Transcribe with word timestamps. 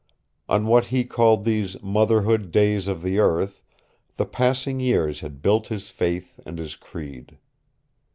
On 0.49 0.65
what 0.65 0.85
he 0.85 1.03
called 1.03 1.43
these 1.45 1.79
"motherhood 1.83 2.51
days 2.51 2.87
of 2.87 3.03
the 3.03 3.19
earth" 3.19 3.61
the 4.15 4.25
passing 4.25 4.79
years 4.79 5.19
had 5.19 5.43
built 5.43 5.67
his 5.67 5.91
faith 5.91 6.39
and 6.43 6.57
his 6.57 6.75
creed. 6.75 7.37